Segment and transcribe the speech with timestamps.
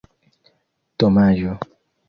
[1.03, 1.55] domaĝo